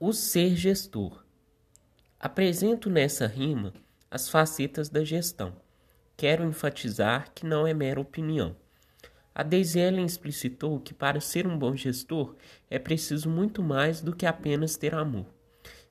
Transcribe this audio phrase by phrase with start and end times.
[0.00, 1.24] O ser gestor.
[2.20, 3.74] Apresento nessa rima
[4.08, 5.56] as facetas da gestão.
[6.16, 8.54] Quero enfatizar que não é mera opinião.
[9.34, 12.36] A Daisy explicitou que para ser um bom gestor
[12.70, 15.26] é preciso muito mais do que apenas ter amor.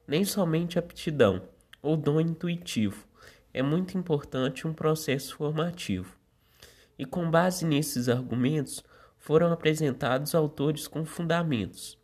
[0.07, 1.41] Nem somente aptidão
[1.81, 3.05] ou dom intuitivo.
[3.53, 6.15] É muito importante um processo formativo.
[6.97, 8.81] E com base nesses argumentos,
[9.17, 11.97] foram apresentados autores com fundamentos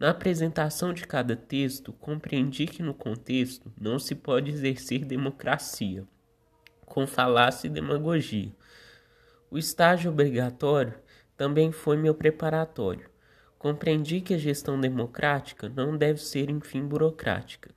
[0.00, 6.06] na apresentação de cada texto, compreendi que no contexto não se pode exercer democracia,
[6.86, 8.50] com falácia e demagogia.
[9.50, 10.94] O estágio obrigatório
[11.36, 13.10] também foi meu preparatório.
[13.58, 17.70] Compreendi que a gestão democrática não deve ser, enfim, burocrática.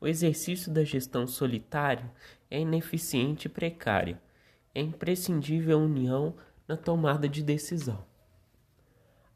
[0.00, 2.10] O exercício da gestão solitária
[2.50, 4.20] é ineficiente e precária.
[4.74, 6.34] É imprescindível a união
[6.66, 8.04] na tomada de decisão.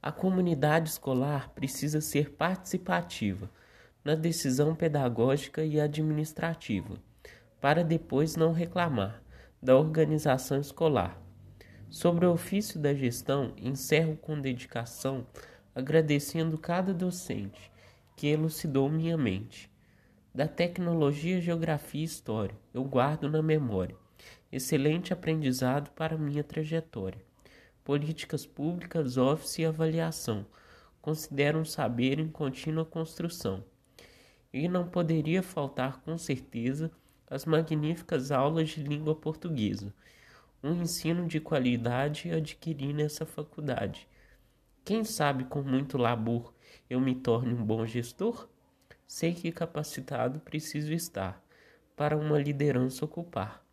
[0.01, 3.51] A comunidade escolar precisa ser participativa
[4.05, 6.95] na decisão pedagógica e administrativa,
[7.61, 9.21] para depois não reclamar
[9.61, 11.21] da organização escolar.
[11.91, 15.27] Sobre o ofício da gestão, encerro com dedicação,
[15.75, 17.69] agradecendo cada docente
[18.17, 19.69] que elucidou minha mente.
[20.33, 23.97] Da tecnologia, geografia e história, eu guardo na memória.
[24.53, 27.28] Excelente aprendizado para minha trajetória
[27.89, 30.45] políticas públicas, office e avaliação,
[31.01, 33.65] consideram saber em contínua construção.
[34.53, 36.91] E não poderia faltar, com certeza,
[37.27, 39.95] as magníficas aulas de língua portuguesa,
[40.63, 44.07] um ensino de qualidade adquiri nessa faculdade.
[44.85, 46.53] Quem sabe com muito labor
[46.91, 48.51] eu me torne um bom gestor?
[49.07, 51.43] Sei que capacitado preciso estar
[51.97, 53.67] para uma liderança ocupar.